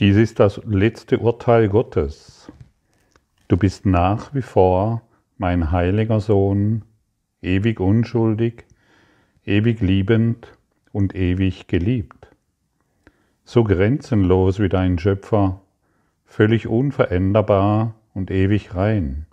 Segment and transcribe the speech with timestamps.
[0.00, 2.50] Dies ist das letzte Urteil Gottes.
[3.46, 5.02] Du bist nach wie vor
[5.38, 6.82] mein heiliger Sohn,
[7.42, 8.64] ewig unschuldig,
[9.44, 10.48] ewig liebend
[10.90, 12.26] und ewig geliebt.
[13.44, 15.60] So grenzenlos wie dein Schöpfer,
[16.24, 19.26] völlig unveränderbar und ewig rein.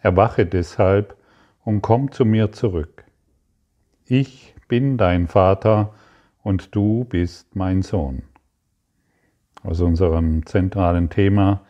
[0.00, 1.18] Erwache deshalb
[1.64, 3.04] und komm zu mir zurück.
[4.06, 5.92] Ich bin dein Vater
[6.42, 8.22] und du bist mein Sohn
[9.62, 11.62] aus unserem zentralen Thema,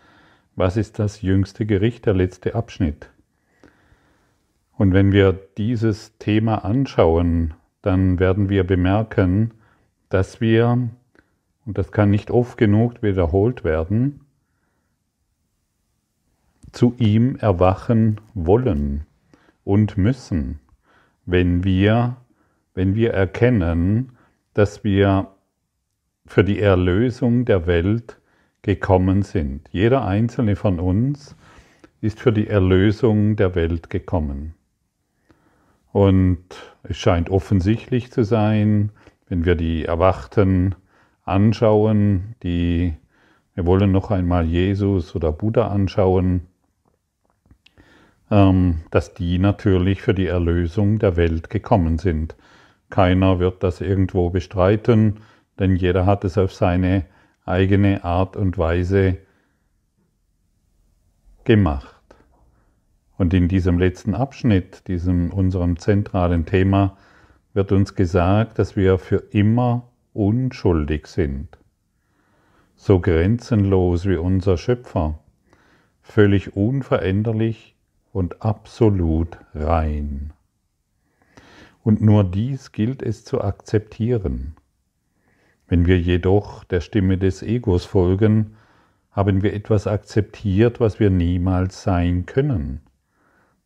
[0.57, 3.11] was ist das jüngste Gericht, der letzte Abschnitt.
[4.77, 9.53] Und wenn wir dieses Thema anschauen, dann werden wir bemerken,
[10.09, 10.89] dass wir,
[11.67, 14.21] und das kann nicht oft genug wiederholt werden,
[16.73, 19.07] zu ihm erwachen wollen
[19.65, 20.61] und müssen,
[21.27, 22.17] wenn wir,
[22.75, 24.13] wenn wir erkennen,
[24.55, 25.29] dass wir
[26.31, 28.21] für die Erlösung der Welt
[28.63, 29.69] gekommen sind.
[29.73, 31.35] Jeder einzelne von uns
[32.01, 34.55] ist für die Erlösung der Welt gekommen.
[35.91, 36.45] Und
[36.85, 38.93] es scheint offensichtlich zu sein,
[39.29, 40.77] wenn wir die Erwachten
[41.25, 42.95] anschauen, die
[43.57, 46.43] wir wollen noch einmal Jesus oder Buddha anschauen,
[48.31, 52.37] ähm, dass die natürlich für die Erlösung der Welt gekommen sind.
[52.89, 55.17] Keiner wird das irgendwo bestreiten
[55.61, 57.05] denn jeder hat es auf seine
[57.45, 59.19] eigene Art und Weise
[61.45, 61.97] gemacht.
[63.19, 66.97] Und in diesem letzten Abschnitt, diesem unserem zentralen Thema,
[67.53, 71.59] wird uns gesagt, dass wir für immer unschuldig sind.
[72.77, 75.19] So grenzenlos wie unser Schöpfer,
[76.01, 77.77] völlig unveränderlich
[78.13, 80.33] und absolut rein.
[81.83, 84.57] Und nur dies gilt es zu akzeptieren.
[85.71, 88.57] Wenn wir jedoch der Stimme des Egos folgen,
[89.13, 92.81] haben wir etwas akzeptiert, was wir niemals sein können.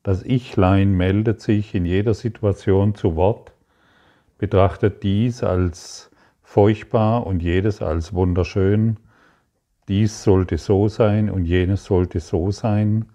[0.03, 3.55] Das Ichlein meldet sich in jeder Situation zu Wort,
[4.37, 6.11] betrachtet dies als
[6.43, 8.99] furchtbar und jedes als wunderschön,
[9.89, 13.07] dies sollte so sein und jenes sollte so sein.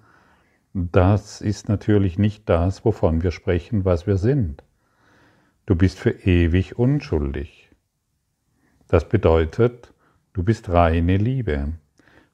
[0.74, 4.64] Das ist natürlich nicht das, wovon wir sprechen, was wir sind.
[5.68, 7.69] Du bist für ewig unschuldig.
[8.90, 9.94] Das bedeutet,
[10.34, 11.74] du bist reine Liebe.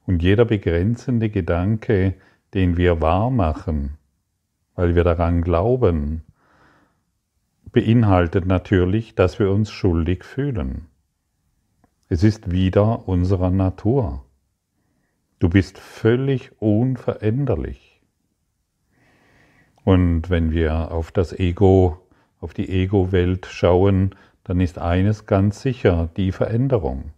[0.08, 2.16] Und jeder begrenzende Gedanke,
[2.54, 3.98] den wir wahr machen,
[4.74, 6.24] weil wir daran glauben,
[7.74, 10.86] beinhaltet natürlich, dass wir uns schuldig fühlen.
[12.08, 14.24] Es ist wieder unserer Natur.
[15.40, 18.02] Du bist völlig unveränderlich.
[19.84, 22.00] Und wenn wir auf das Ego,
[22.40, 27.12] auf die Ego-Welt schauen, dann ist eines ganz sicher, die Veränderung.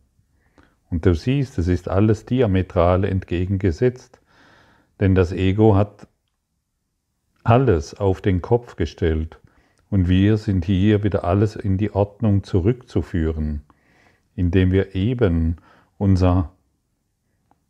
[0.89, 4.21] Und du siehst, es ist alles diametral entgegengesetzt,
[4.99, 6.07] denn das Ego hat
[7.43, 9.39] alles auf den Kopf gestellt
[9.89, 13.61] und wir sind hier wieder alles in die Ordnung zurückzuführen,
[14.35, 15.57] indem wir eben
[15.97, 16.51] unser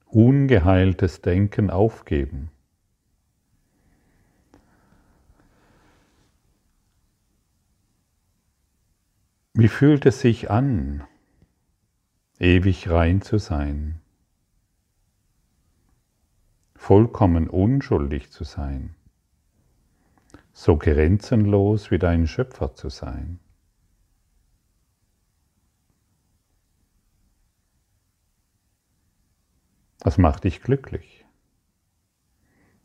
[0.06, 2.52] ungeheiltes Denken aufgeben.
[9.60, 11.04] Wie fühlt es sich an,
[12.38, 14.00] ewig rein zu sein,
[16.76, 18.94] vollkommen unschuldig zu sein,
[20.54, 23.40] so grenzenlos wie dein Schöpfer zu sein?
[30.02, 31.26] Das macht dich glücklich,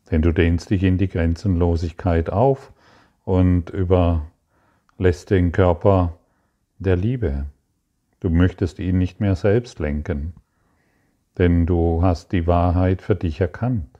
[0.09, 2.73] denn du dehnst dich in die Grenzenlosigkeit auf
[3.25, 6.17] und überlässt den Körper
[6.79, 7.45] der Liebe.
[8.19, 10.33] Du möchtest ihn nicht mehr selbst lenken,
[11.37, 13.99] denn du hast die Wahrheit für dich erkannt.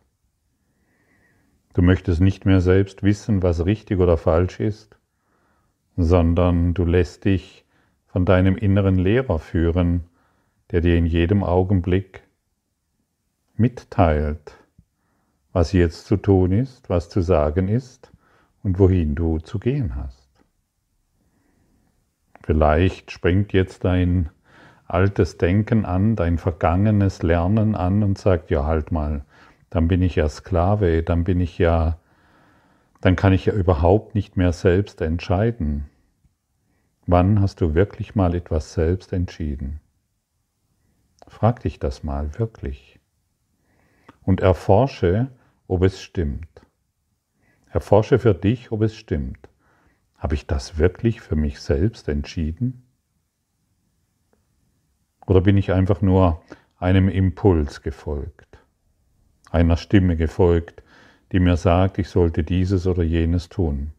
[1.73, 4.97] Du möchtest nicht mehr selbst wissen, was richtig oder falsch ist,
[5.97, 7.65] sondern du lässt dich
[8.07, 10.03] von deinem inneren Lehrer führen,
[10.71, 12.23] der dir in jedem Augenblick
[13.55, 14.57] mitteilt,
[15.51, 18.11] was jetzt zu tun ist, was zu sagen ist
[18.63, 20.22] und wohin du zu gehen hast.
[22.43, 24.29] Vielleicht springt jetzt dein
[24.85, 29.23] altes Denken an, dein vergangenes Lernen an und sagt, ja, halt mal,
[29.69, 31.97] dann bin ich ja Sklave, dann bin ich ja,
[33.01, 35.89] dann kann ich ja überhaupt nicht mehr selbst entscheiden.
[37.07, 39.79] Wann hast du wirklich mal etwas selbst entschieden?
[41.27, 42.99] Frag dich das mal wirklich.
[44.21, 45.29] Und erforsche,
[45.67, 46.61] ob es stimmt.
[47.71, 49.49] Erforsche für dich, ob es stimmt.
[50.23, 52.83] Habe ich das wirklich für mich selbst entschieden?
[55.27, 56.41] Oder bin ich einfach nur
[56.77, 58.57] einem Impuls gefolgt,
[59.51, 60.81] einer Stimme gefolgt,
[61.33, 63.91] die mir sagt, ich sollte dieses oder jenes tun.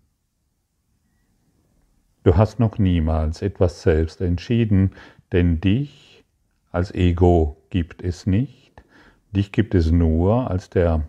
[2.23, 4.93] Du hast noch niemals etwas selbst entschieden,
[5.31, 6.25] denn dich
[6.71, 8.83] als Ego gibt es nicht,
[9.31, 11.07] dich gibt es nur als der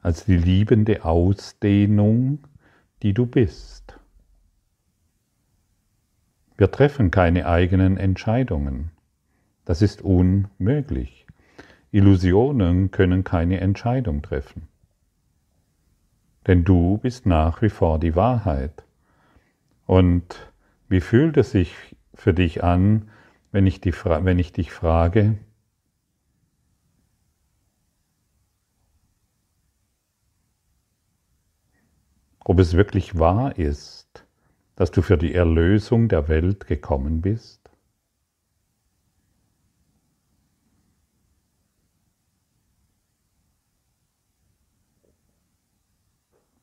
[0.00, 2.38] als die liebende Ausdehnung,
[3.02, 3.79] die du bist.
[6.60, 8.90] Wir treffen keine eigenen Entscheidungen.
[9.64, 11.26] Das ist unmöglich.
[11.90, 14.68] Illusionen können keine Entscheidung treffen.
[16.46, 18.84] Denn du bist nach wie vor die Wahrheit.
[19.86, 20.52] Und
[20.90, 23.08] wie fühlt es sich für dich an,
[23.52, 25.38] wenn ich, die, wenn ich dich frage,
[32.44, 34.09] ob es wirklich wahr ist,
[34.80, 37.60] dass du für die Erlösung der Welt gekommen bist?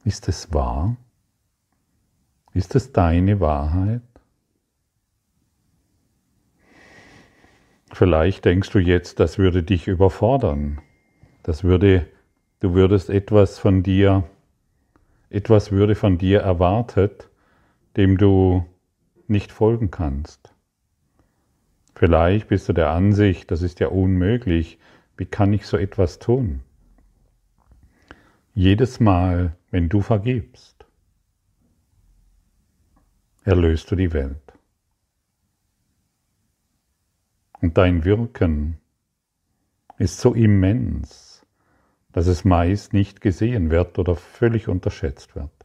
[0.04, 0.98] Ist es wahr?
[2.54, 4.02] Ist es deine Wahrheit?
[7.94, 10.81] Vielleicht denkst du jetzt, das würde dich überfordern.
[11.44, 12.08] Das würde,
[12.62, 14.28] du würdest etwas von dir
[15.30, 17.30] etwas würde von dir erwartet,
[17.95, 18.66] dem du
[19.28, 20.54] nicht folgen kannst.
[21.95, 24.78] Vielleicht bist du der Ansicht, das ist ja unmöglich,
[25.18, 26.62] wie kann ich so etwas tun?
[28.54, 30.86] Jedes Mal, wenn du vergibst,
[33.44, 34.54] erlöst du die Welt.
[37.62, 38.78] Und dein Wirken
[39.98, 41.45] ist so immens,
[42.12, 45.56] dass es meist nicht gesehen wird oder völlig unterschätzt wird.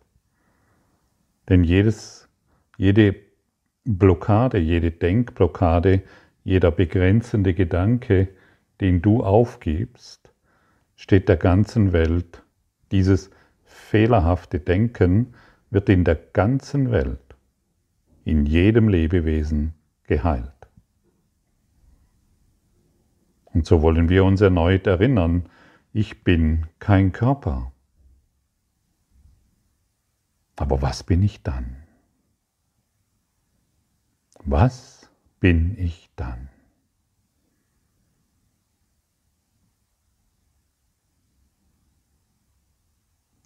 [1.48, 2.28] Denn jedes,
[2.76, 3.14] jede
[3.84, 6.02] Blockade, jede Denkblockade,
[6.44, 8.28] jeder begrenzende Gedanke,
[8.80, 10.32] den du aufgibst,
[10.96, 12.42] steht der ganzen Welt.
[12.90, 13.30] Dieses
[13.64, 15.34] fehlerhafte Denken
[15.70, 17.36] wird in der ganzen Welt,
[18.24, 19.74] in jedem Lebewesen
[20.04, 20.52] geheilt.
[23.46, 25.48] Und so wollen wir uns erneut erinnern,
[25.92, 27.71] ich bin kein Körper.
[30.62, 31.74] Aber was bin ich dann?
[34.44, 35.10] Was
[35.40, 36.50] bin ich dann?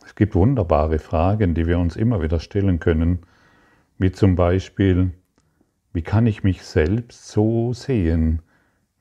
[0.05, 3.21] Es gibt wunderbare Fragen, die wir uns immer wieder stellen können,
[3.97, 5.15] wie zum Beispiel,
[5.95, 8.43] wie kann ich mich selbst so sehen,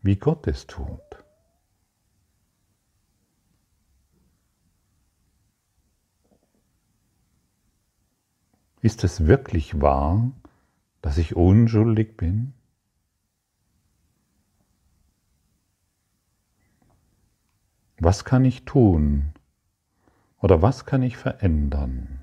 [0.03, 1.04] wie Gott es tut?
[8.85, 10.31] Ist es wirklich wahr,
[11.01, 12.53] dass ich unschuldig bin?
[17.97, 19.33] Was kann ich tun
[20.37, 22.19] oder was kann ich verändern,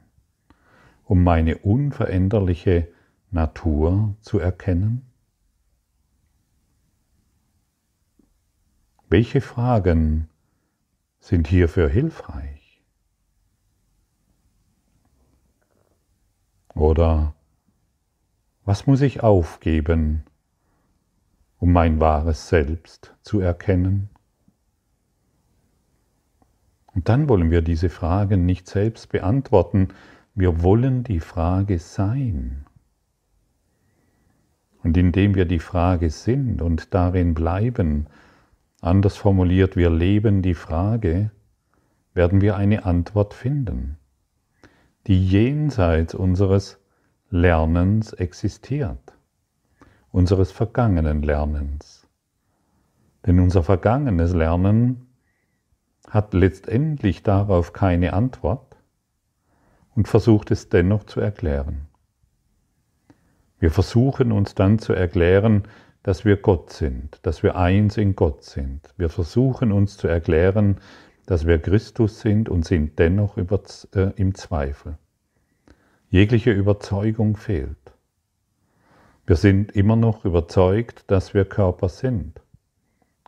[1.02, 2.86] um meine unveränderliche
[3.32, 5.10] Natur zu erkennen?
[9.08, 10.28] Welche Fragen
[11.18, 12.61] sind hierfür hilfreich?
[16.74, 17.34] Oder
[18.64, 20.24] was muss ich aufgeben,
[21.58, 24.08] um mein wahres Selbst zu erkennen?
[26.94, 29.88] Und dann wollen wir diese Fragen nicht selbst beantworten,
[30.34, 32.64] wir wollen die Frage sein.
[34.82, 38.06] Und indem wir die Frage sind und darin bleiben,
[38.80, 41.30] anders formuliert, wir leben die Frage,
[42.14, 43.98] werden wir eine Antwort finden
[45.06, 46.78] die jenseits unseres
[47.30, 49.16] Lernens existiert,
[50.10, 52.06] unseres vergangenen Lernens.
[53.26, 55.06] Denn unser vergangenes Lernen
[56.08, 58.76] hat letztendlich darauf keine Antwort
[59.94, 61.86] und versucht es dennoch zu erklären.
[63.58, 65.68] Wir versuchen uns dann zu erklären,
[66.02, 68.92] dass wir Gott sind, dass wir eins in Gott sind.
[68.96, 70.80] Wir versuchen uns zu erklären,
[71.26, 73.62] dass wir Christus sind und sind dennoch über,
[73.94, 74.98] äh, im Zweifel.
[76.10, 77.78] Jegliche Überzeugung fehlt.
[79.24, 82.40] Wir sind immer noch überzeugt, dass wir Körper sind.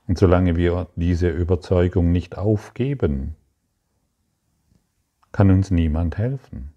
[0.07, 3.37] Und solange wir diese Überzeugung nicht aufgeben,
[5.33, 6.75] kann uns niemand helfen.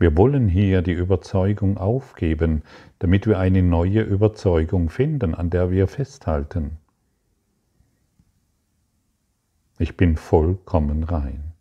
[0.00, 2.62] Wir wollen hier die Überzeugung aufgeben,
[2.98, 6.79] damit wir eine neue Überzeugung finden, an der wir festhalten.
[9.80, 11.54] Ich bin vollkommen rein.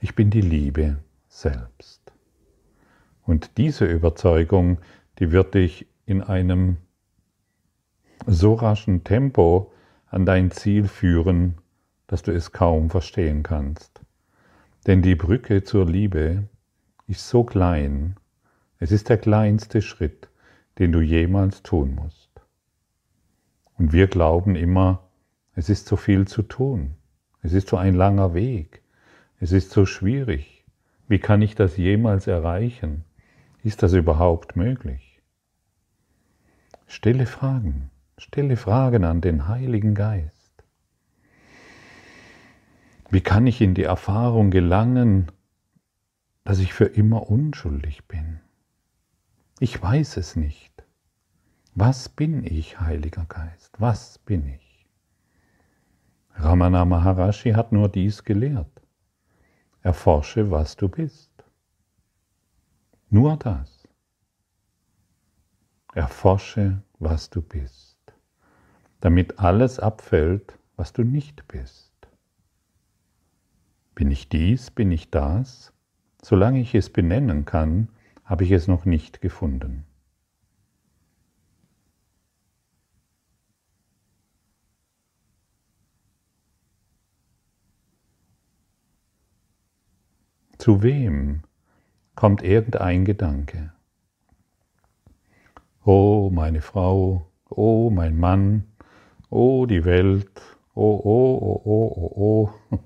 [0.00, 0.96] Ich bin die Liebe
[1.28, 2.02] selbst.
[3.24, 4.78] Und diese Überzeugung,
[5.20, 6.78] die wird dich in einem
[8.26, 9.72] so raschen Tempo
[10.08, 11.58] an dein Ziel führen,
[12.08, 14.00] dass du es kaum verstehen kannst.
[14.88, 16.48] Denn die Brücke zur Liebe
[17.06, 18.16] ist so klein,
[18.80, 20.28] es ist der kleinste Schritt,
[20.80, 22.30] den du jemals tun musst.
[23.78, 25.08] Und wir glauben immer,
[25.60, 26.94] es ist so viel zu tun,
[27.42, 28.80] es ist so ein langer Weg,
[29.40, 30.64] es ist so schwierig,
[31.06, 33.04] wie kann ich das jemals erreichen?
[33.62, 35.20] Ist das überhaupt möglich?
[36.86, 40.64] Stelle Fragen, stelle Fragen an den Heiligen Geist.
[43.10, 45.30] Wie kann ich in die Erfahrung gelangen,
[46.42, 48.40] dass ich für immer unschuldig bin?
[49.58, 50.72] Ich weiß es nicht.
[51.74, 53.78] Was bin ich, Heiliger Geist?
[53.78, 54.69] Was bin ich?
[56.34, 58.82] Ramana Maharashi hat nur dies gelehrt.
[59.82, 61.30] Erforsche, was du bist.
[63.08, 63.88] Nur das.
[65.94, 67.98] Erforsche, was du bist,
[69.00, 71.90] damit alles abfällt, was du nicht bist.
[73.96, 75.72] Bin ich dies, bin ich das?
[76.22, 77.88] Solange ich es benennen kann,
[78.24, 79.84] habe ich es noch nicht gefunden.
[90.60, 91.40] Zu wem
[92.14, 93.72] kommt irgendein Gedanke?
[95.86, 98.64] Oh, meine Frau, oh, mein Mann,
[99.30, 100.42] oh, die Welt,
[100.74, 102.78] oh, oh, oh, oh, oh, oh.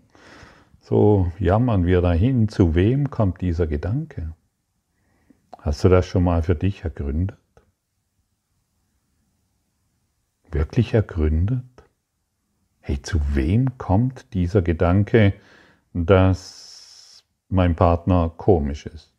[0.79, 2.49] So jammern wir dahin.
[2.49, 4.37] Zu wem kommt dieser Gedanke?
[5.59, 7.39] Hast du das schon mal für dich ergründet?
[10.53, 11.65] Wirklich ergründet?
[12.79, 15.35] Hey, zu wem kommt dieser Gedanke,
[15.93, 16.74] dass
[17.49, 19.13] mein Partner komisch ist?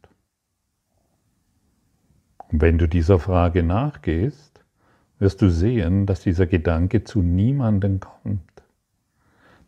[2.51, 4.63] Und wenn du dieser Frage nachgehst,
[5.19, 8.63] wirst du sehen, dass dieser Gedanke zu niemanden kommt,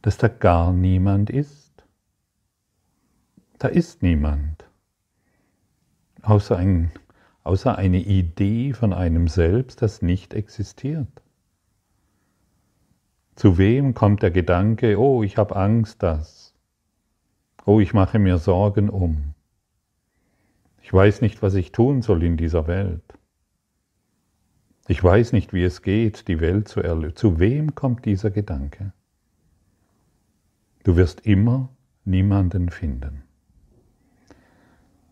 [0.02, 1.86] dass da gar niemand ist.
[3.60, 4.68] Da ist niemand
[6.28, 6.92] außer, ein,
[7.44, 11.08] außer eine Idee von einem Selbst, das nicht existiert.
[13.36, 16.47] Zu wem kommt der Gedanke, oh, ich habe Angst, dass,
[17.68, 19.36] oh, ich mache mir Sorgen um,
[20.82, 23.04] ich weiß nicht, was ich tun soll in dieser Welt,
[24.88, 27.18] ich weiß nicht, wie es geht, die Welt zu erlösen.
[27.18, 28.94] Zu wem kommt dieser Gedanke?
[30.84, 31.70] Du wirst immer
[32.06, 33.24] niemanden finden.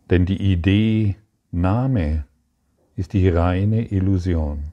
[0.10, 1.18] Denn die Idee
[1.52, 2.26] Name
[2.96, 4.72] ist die reine Illusion.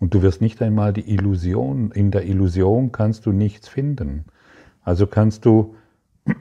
[0.00, 4.24] Und du wirst nicht einmal die Illusion, in der Illusion kannst du nichts finden.
[4.82, 5.76] Also kannst du,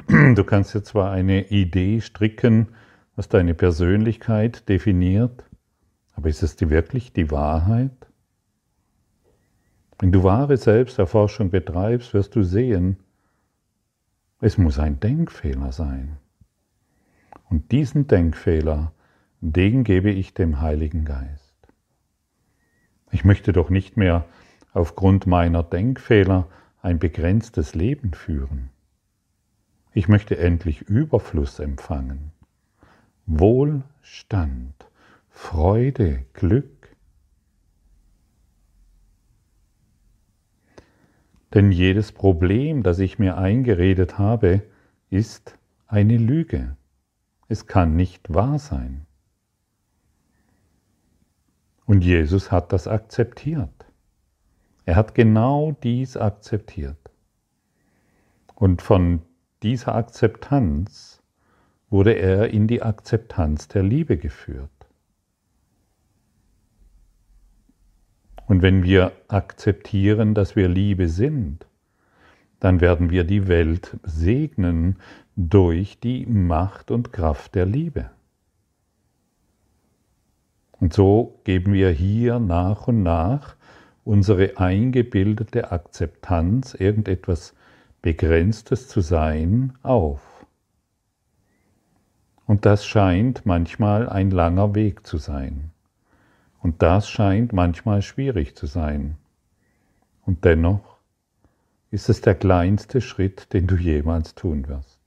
[0.08, 2.70] du kannst dir zwar eine Idee stricken,
[3.16, 5.44] was deine Persönlichkeit definiert,
[6.14, 7.92] aber ist es die wirklich die Wahrheit?
[10.00, 12.98] Wenn du wahre Selbsterforschung betreibst, wirst du sehen,
[14.40, 16.18] es muss ein Denkfehler sein.
[17.50, 18.92] Und diesen Denkfehler,
[19.42, 21.56] den gebe ich dem Heiligen Geist.
[23.12, 24.26] Ich möchte doch nicht mehr
[24.74, 26.48] aufgrund meiner Denkfehler
[26.82, 28.70] ein begrenztes Leben führen.
[29.98, 32.32] Ich möchte endlich Überfluss empfangen.
[33.26, 34.76] Wohlstand,
[35.32, 36.96] Freude, Glück.
[41.52, 44.62] Denn jedes Problem, das ich mir eingeredet habe,
[45.10, 46.78] ist eine Lüge.
[47.48, 49.08] Es kann nicht wahr sein.
[51.88, 53.88] Und Jesus hat das akzeptiert.
[54.86, 57.00] Er hat genau dies akzeptiert.
[58.54, 59.24] Und von
[59.64, 61.22] dieser Akzeptanz
[61.90, 64.70] wurde er in die Akzeptanz der Liebe geführt.
[68.48, 71.66] Und wenn wir akzeptieren, dass wir Liebe sind,
[72.60, 74.98] dann werden wir die Welt segnen
[75.36, 78.10] durch die Macht und Kraft der Liebe.
[80.80, 83.56] Und so geben wir hier nach und nach
[84.04, 87.54] unsere eingebildete Akzeptanz, irgendetwas
[88.08, 90.22] Begrenztes zu sein, auf.
[92.46, 95.72] Und das scheint manchmal ein langer Weg zu sein.
[96.62, 99.18] Und das scheint manchmal schwierig zu sein.
[100.26, 101.00] Und dennoch
[101.92, 105.02] ist es der kleinste Schritt, den du jemals tun wirst.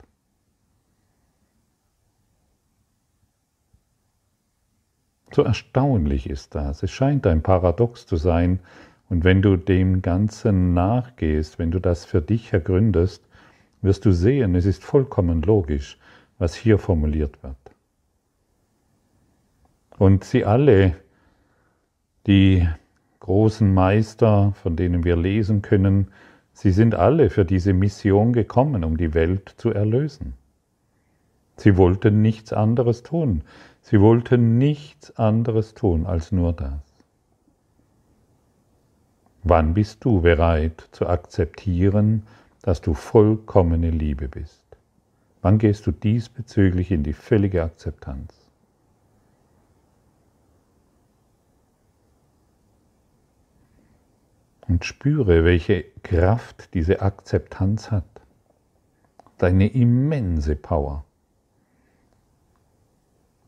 [5.33, 6.83] So erstaunlich ist das.
[6.83, 8.61] Es scheint ein Paradox zu sein.
[9.11, 13.29] Und wenn du dem Ganzen nachgehst, wenn du das für dich ergründest,
[13.83, 15.99] wirst du sehen, es ist vollkommen logisch,
[16.38, 17.57] was hier formuliert wird.
[19.99, 20.95] Und sie alle,
[22.26, 22.67] die
[23.19, 26.09] großen Meister, von denen wir lesen können,
[26.52, 30.35] sie sind alle für diese Mission gekommen, um die Welt zu erlösen.
[31.57, 33.43] Sie wollten nichts anderes tun.
[33.83, 36.89] Sie wollten nichts anderes tun als nur das.
[39.42, 42.26] Wann bist du bereit zu akzeptieren,
[42.62, 44.64] dass du vollkommene Liebe bist?
[45.40, 48.35] Wann gehst du diesbezüglich in die völlige Akzeptanz?
[54.68, 58.04] Und spüre, welche Kraft diese Akzeptanz hat.
[59.38, 61.04] Deine immense Power,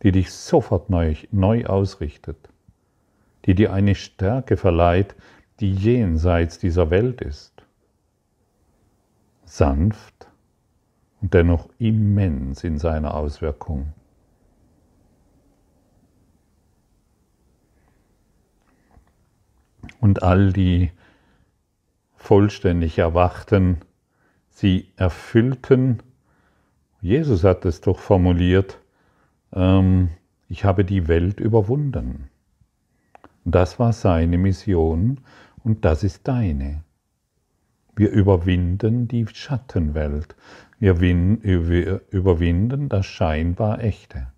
[0.02, 2.48] die dich sofort neu, neu ausrichtet,
[3.44, 5.14] die dir eine Stärke verleiht,
[5.62, 7.62] die jenseits dieser Welt ist.
[9.44, 10.26] Sanft
[11.20, 13.92] und dennoch immens in seiner Auswirkung.
[20.00, 20.90] Und all die
[22.16, 23.82] vollständig Erwachten,
[24.50, 26.02] sie erfüllten,
[27.00, 28.80] Jesus hat es doch formuliert,
[29.52, 30.10] ähm,
[30.48, 32.28] ich habe die Welt überwunden.
[33.44, 35.20] Das war seine Mission
[35.64, 36.82] und das ist deine.
[37.94, 40.34] Wir überwinden die Schattenwelt.
[40.78, 44.28] Wir, überwinden das scheinbar Echte.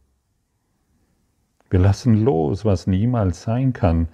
[1.70, 4.08] Wir lassen los, was niemals sein kann.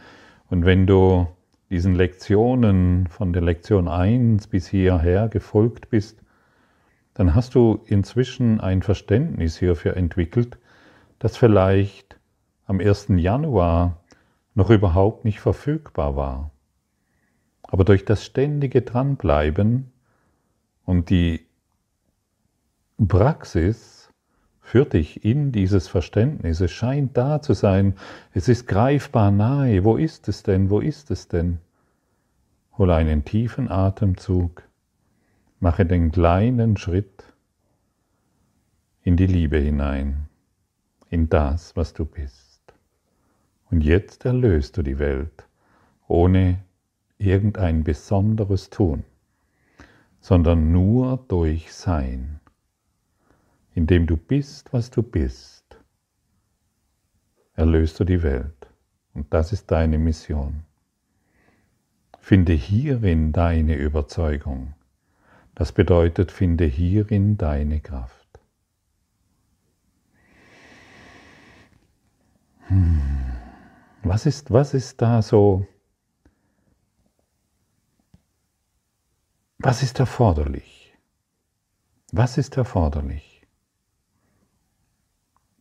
[0.48, 1.26] Und wenn du
[1.70, 6.22] diesen Lektionen von der Lektion 1 bis hierher gefolgt bist,
[7.14, 10.58] dann hast du inzwischen ein Verständnis hierfür entwickelt,
[11.18, 12.18] das vielleicht
[12.66, 13.08] am 1.
[13.16, 14.02] Januar
[14.54, 16.50] noch überhaupt nicht verfügbar war.
[17.70, 19.92] Aber durch das ständige Dranbleiben
[20.84, 21.46] und die
[22.98, 24.10] Praxis
[24.60, 26.60] führt dich in dieses Verständnis.
[26.60, 27.94] Es scheint da zu sein.
[28.34, 29.84] Es ist greifbar nahe.
[29.84, 30.68] Wo ist es denn?
[30.68, 31.58] Wo ist es denn?
[32.76, 34.64] Hol einen tiefen Atemzug.
[35.60, 37.24] Mache den kleinen Schritt
[39.02, 40.28] in die Liebe hinein,
[41.08, 42.60] in das, was du bist.
[43.70, 45.46] Und jetzt erlöst du die Welt,
[46.08, 46.58] ohne
[47.20, 49.04] irgendein besonderes Tun,
[50.20, 52.40] sondern nur durch Sein.
[53.74, 55.78] Indem du bist, was du bist,
[57.54, 58.68] erlöst du die Welt.
[59.12, 60.64] Und das ist deine Mission.
[62.18, 64.74] Finde hierin deine Überzeugung.
[65.54, 68.40] Das bedeutet, finde hierin deine Kraft.
[72.68, 73.00] Hm.
[74.02, 75.66] Was ist, was ist da so
[79.62, 80.96] Was ist erforderlich?
[82.12, 83.46] Was ist erforderlich?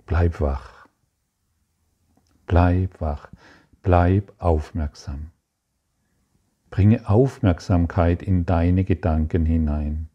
[0.05, 0.87] Bleib wach.
[2.47, 3.27] Bleib wach.
[3.83, 5.31] Bleib aufmerksam.
[6.69, 10.07] Bringe Aufmerksamkeit in deine Gedanken hinein.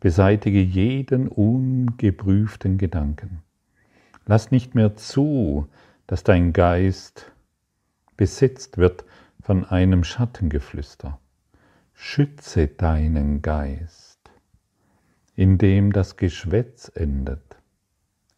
[0.00, 3.42] Beseitige jeden ungeprüften Gedanken.
[4.26, 5.66] Lass nicht mehr zu,
[6.06, 7.32] dass dein Geist
[8.18, 9.06] besetzt wird
[9.40, 11.18] von einem Schattengeflüster.
[12.00, 14.20] Schütze deinen Geist,
[15.34, 17.58] indem das Geschwätz endet,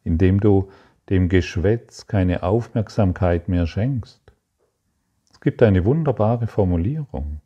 [0.03, 0.71] indem du
[1.11, 4.23] dem Geschwätz keine Aufmerksamkeit mehr schenkst.
[5.31, 7.43] Es gibt eine wunderbare Formulierung.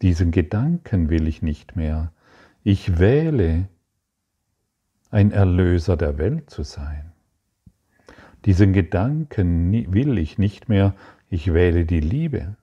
[0.00, 2.10] Diesen Gedanken will ich nicht mehr.
[2.64, 3.68] Ich wähle,
[5.10, 7.12] ein Erlöser der Welt zu sein.
[8.46, 10.94] Diesen Gedanken will ich nicht mehr.
[11.28, 12.56] Ich wähle die Liebe.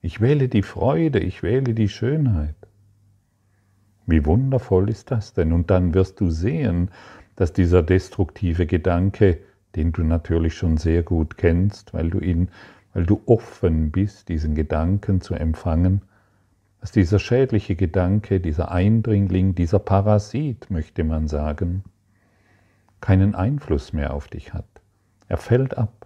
[0.00, 2.54] Ich wähle die Freude, ich wähle die Schönheit.
[4.06, 5.52] Wie wundervoll ist das denn?
[5.52, 6.90] Und dann wirst du sehen,
[7.34, 9.38] dass dieser destruktive Gedanke,
[9.74, 12.48] den du natürlich schon sehr gut kennst, weil du ihn,
[12.94, 16.02] weil du offen bist, diesen Gedanken zu empfangen,
[16.80, 21.82] dass dieser schädliche Gedanke, dieser Eindringling, dieser Parasit, möchte man sagen,
[23.00, 24.68] keinen Einfluss mehr auf dich hat.
[25.26, 25.97] Er fällt ab.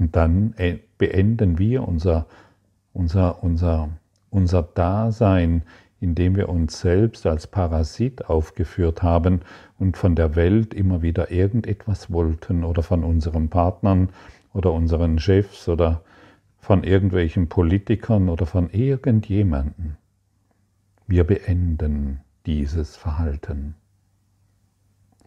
[0.00, 2.26] Und dann äh, beenden wir unser,
[2.94, 3.90] unser, unser,
[4.30, 5.62] unser Dasein,
[6.00, 9.42] indem wir uns selbst als Parasit aufgeführt haben
[9.78, 14.08] und von der Welt immer wieder irgendetwas wollten oder von unseren Partnern
[14.54, 16.00] oder unseren Chefs oder
[16.58, 19.98] von irgendwelchen Politikern oder von irgendjemanden.
[21.06, 23.74] Wir beenden dieses Verhalten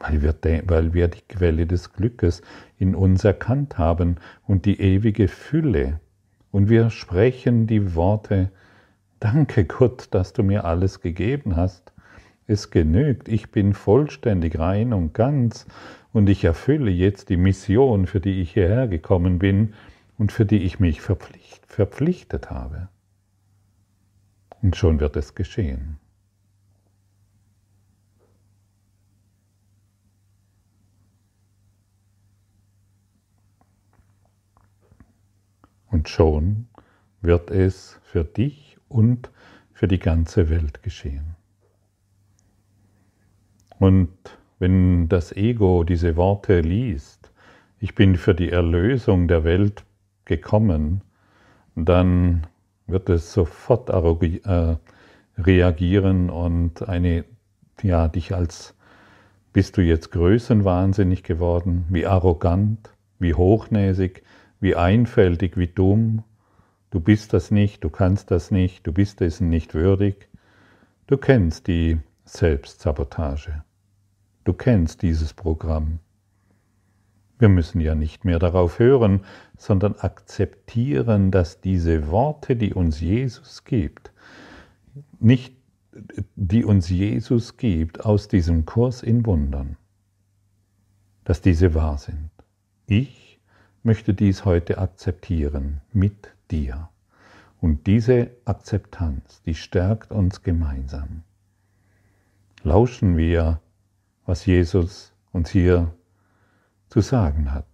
[0.03, 0.35] weil wir,
[0.67, 2.41] weil wir die Quelle des Glückes
[2.77, 5.99] in uns erkannt haben und die ewige Fülle.
[6.51, 8.51] Und wir sprechen die Worte,
[9.19, 11.93] danke Gott, dass du mir alles gegeben hast.
[12.45, 15.65] Es genügt, ich bin vollständig rein und ganz
[16.11, 19.73] und ich erfülle jetzt die Mission, für die ich hierher gekommen bin
[20.17, 22.89] und für die ich mich verpflicht, verpflichtet habe.
[24.61, 25.97] Und schon wird es geschehen.
[35.93, 36.65] Und schon
[37.21, 39.29] wird es für dich und
[39.73, 41.35] für die ganze Welt geschehen.
[43.77, 44.09] Und
[44.57, 47.31] wenn das Ego diese Worte liest,
[47.79, 49.85] ich bin für die Erlösung der Welt
[50.25, 51.01] gekommen,
[51.75, 52.47] dann
[52.87, 54.77] wird es sofort äh,
[55.37, 57.23] reagieren und eine,
[57.83, 58.73] ja, dich als,
[59.53, 64.23] bist du jetzt größenwahnsinnig geworden, wie arrogant, wie hochnäsig,
[64.63, 66.23] wie einfältig, wie dumm,
[66.89, 70.29] du bist das nicht, du kannst das nicht, du bist dessen nicht würdig.
[71.05, 73.65] Du kennst die Selbstsabotage.
[74.45, 75.99] Du kennst dieses Programm.
[77.39, 79.25] Wir müssen ja nicht mehr darauf hören,
[79.57, 84.13] sondern akzeptieren, dass diese Worte, die uns Jesus gibt,
[85.19, 85.57] nicht
[86.37, 89.75] die uns Jesus gibt aus diesem Kurs in Wundern,
[91.25, 92.29] dass diese wahr sind.
[92.87, 93.22] Ich
[93.83, 96.89] möchte dies heute akzeptieren mit dir.
[97.61, 101.23] Und diese Akzeptanz, die stärkt uns gemeinsam.
[102.63, 103.59] Lauschen wir
[104.25, 105.93] was Jesus uns hier
[106.89, 107.65] zu sagen hat.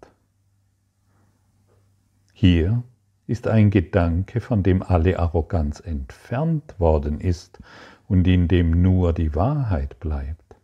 [2.33, 2.83] Hier
[3.27, 7.59] ist ein Gedanke, von dem alle Arroganz entfernt worden ist
[8.07, 10.55] und in dem nur die Wahrheit bleibt.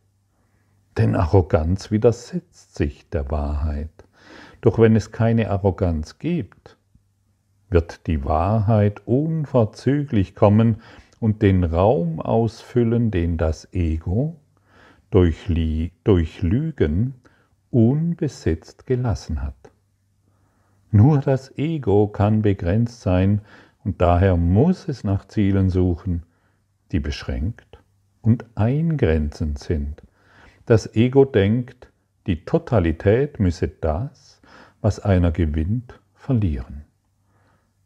[0.97, 3.94] Denn Arroganz widersetzt sich der Wahrheit.
[4.65, 6.75] Doch wenn es keine Arroganz gibt,
[7.69, 10.77] wird die Wahrheit unverzüglich kommen
[11.19, 14.37] und den Raum ausfüllen, den das Ego,
[15.11, 15.51] durch,
[16.03, 17.13] durch Lügen
[17.69, 19.53] unbesetzt gelassen hat.
[20.89, 23.41] Nur das Ego kann begrenzt sein
[23.83, 26.23] und daher muss es nach Zielen suchen,
[26.91, 27.83] die beschränkt
[28.23, 30.01] und eingrenzend sind.
[30.65, 31.91] Das Ego denkt,
[32.25, 34.34] die Totalität müsse das,
[34.85, 36.85] was einer gewinnt, verlieren.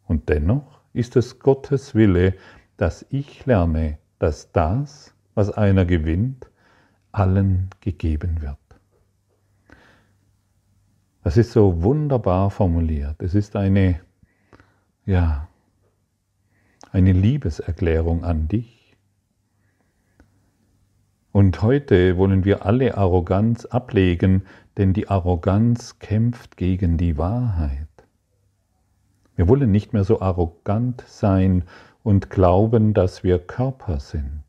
[0.05, 2.33] Und dennoch ist es Gottes Wille,
[2.75, 6.51] dass ich lerne, dass das, was einer gewinnt,
[7.13, 8.57] allen gegeben wird.
[11.23, 13.21] Das ist so wunderbar formuliert.
[13.21, 14.01] Es ist eine,
[15.05, 15.47] ja,
[16.91, 18.97] eine Liebeserklärung an dich.
[21.31, 24.43] Und heute wollen wir alle Arroganz ablegen,
[24.79, 27.85] denn die Arroganz kämpft gegen die Wahrheit.
[29.35, 31.65] Wir wollen nicht mehr so arrogant sein
[32.01, 34.41] und glauben, dass wir Körper sind,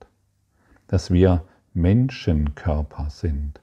[0.86, 3.60] dass wir Menschenkörper sind.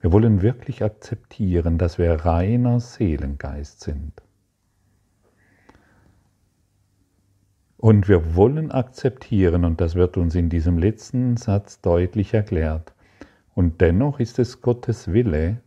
[0.00, 4.12] Wir wollen wirklich akzeptieren, dass wir reiner Seelengeist sind.
[7.76, 12.94] Und wir wollen akzeptieren, und das wird uns in diesem letzten Satz deutlich erklärt,
[13.54, 15.60] und dennoch ist es Gottes Wille,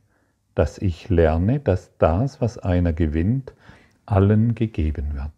[0.55, 3.53] dass ich lerne, dass das, was einer gewinnt,
[4.05, 5.31] allen gegeben wird.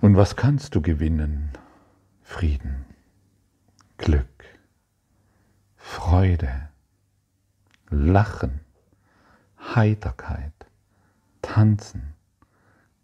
[0.00, 1.50] Und was kannst du gewinnen?
[2.22, 2.86] Frieden.
[3.98, 4.44] Glück,
[5.76, 6.70] Freude,
[7.90, 8.60] Lachen,
[9.58, 10.54] Heiterkeit,
[11.42, 12.14] Tanzen,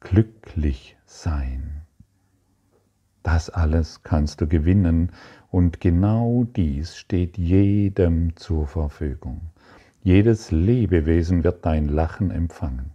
[0.01, 1.83] glücklich sein.
[3.23, 5.13] Das alles kannst du gewinnen
[5.57, 9.41] und genau dies steht jedem zur Verfügung.
[10.03, 12.91] Jedes Lebewesen wird dein Lachen empfangen.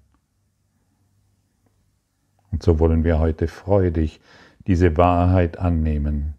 [2.52, 4.21] Und so wollen wir heute freudig
[4.67, 6.36] diese Wahrheit annehmen,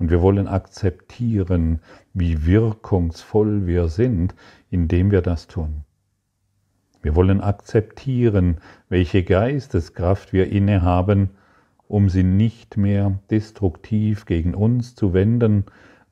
[0.00, 1.78] und wir wollen akzeptieren,
[2.12, 4.34] wie wirkungsvoll wir sind,
[4.68, 5.84] indem wir das tun.
[7.02, 8.56] Wir wollen akzeptieren,
[8.88, 11.30] welche Geisteskraft wir innehaben,
[11.88, 15.64] um sie nicht mehr destruktiv gegen uns zu wenden,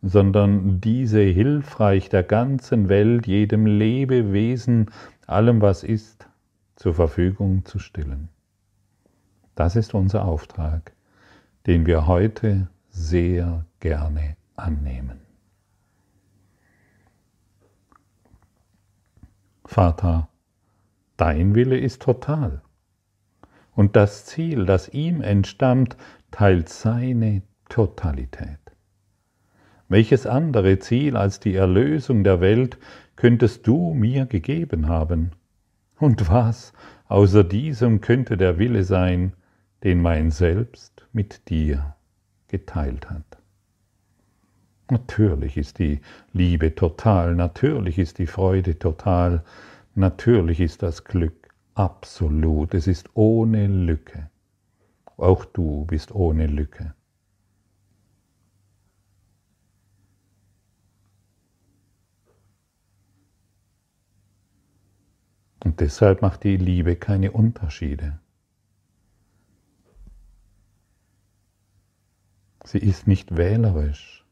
[0.02, 4.90] sondern diese hilfreich der ganzen Welt, jedem Lebewesen,
[5.26, 6.28] allem, was ist,
[6.76, 8.28] zur Verfügung zu stellen.
[9.54, 10.92] Das ist unser Auftrag,
[11.66, 15.20] den wir heute sehr gerne annehmen.
[19.64, 20.28] Vater,
[21.16, 22.62] dein Wille ist total.
[23.74, 25.96] Und das Ziel, das ihm entstammt,
[26.30, 28.58] teilt seine Totalität.
[29.88, 32.78] Welches andere Ziel als die Erlösung der Welt
[33.16, 35.32] könntest du mir gegeben haben?
[35.98, 36.72] Und was
[37.08, 39.34] außer diesem könnte der Wille sein,
[39.82, 41.94] den mein Selbst mit dir
[42.48, 43.38] geteilt hat.
[44.90, 46.00] Natürlich ist die
[46.32, 49.44] Liebe total, natürlich ist die Freude total,
[49.94, 51.43] natürlich ist das Glück
[51.74, 54.30] absolut, es ist ohne Lücke.
[55.16, 56.94] Auch du bist ohne Lücke.
[65.64, 68.20] Und deshalb macht die Liebe keine Unterschiede.
[72.64, 74.26] Sie ist nicht wählerisch.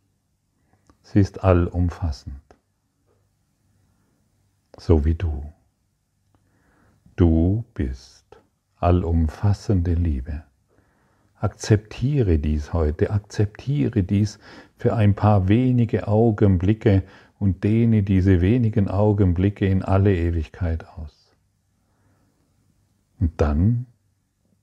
[1.03, 2.41] Sie ist allumfassend.
[4.79, 5.53] So wie du.
[7.17, 8.25] Du bist
[8.77, 10.45] allumfassende Liebe.
[11.37, 14.39] Akzeptiere dies heute, akzeptiere dies
[14.77, 17.03] für ein paar wenige Augenblicke
[17.39, 21.37] und dehne diese wenigen Augenblicke in alle Ewigkeit aus.
[23.19, 23.87] Und dann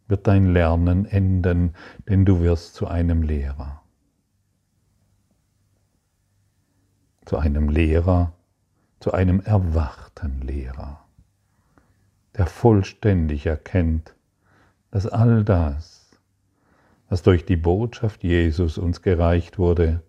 [0.08, 1.74] wird dein Lernen enden,
[2.08, 3.84] denn du wirst zu einem Lehrer.
[7.26, 8.34] Zu einem Lehrer,
[9.00, 11.06] zu einem erwachten Lehrer,
[12.40, 14.16] der vollständig erkennt,
[14.92, 16.10] dass all das,
[17.10, 20.02] was durch die Botschaft Jesus uns gereicht wurde,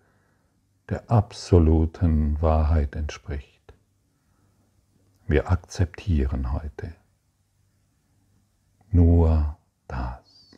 [0.88, 3.74] der absoluten Wahrheit entspricht.
[5.26, 6.94] Wir akzeptieren heute
[8.92, 10.56] nur das.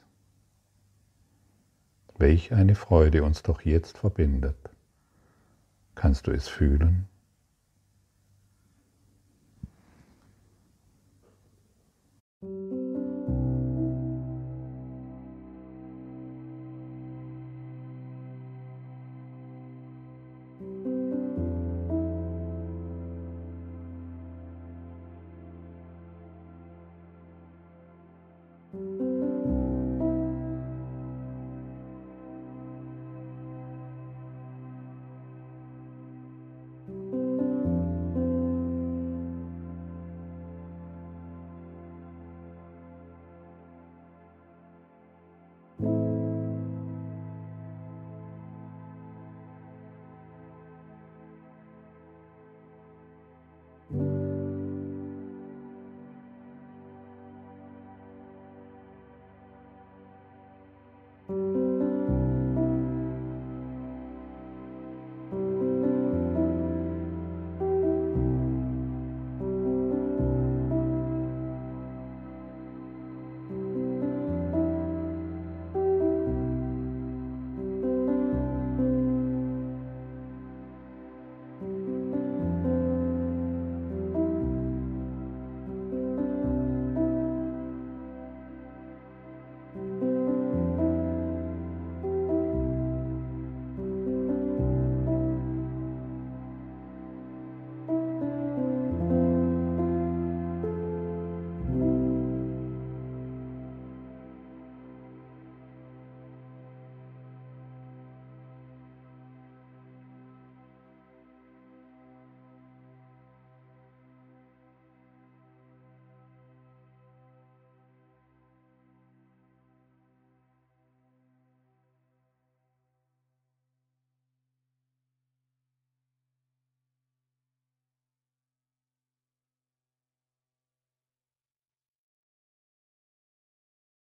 [2.18, 4.58] Welch eine Freude uns doch jetzt verbindet.
[5.94, 7.08] Kannst du es fühlen?